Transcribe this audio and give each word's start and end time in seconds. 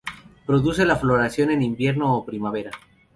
Produce 0.47 0.83
la 0.83 0.95
floración 0.95 1.51
en 1.51 1.61
invierno 1.61 2.15
o 2.15 2.25
primavera. 2.25 2.71